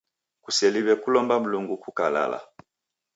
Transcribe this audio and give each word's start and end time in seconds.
Kuseliw'e 0.43 0.95
kulomba 1.03 1.35
Mlungu 1.41 1.75
kukakalala. 1.83 2.39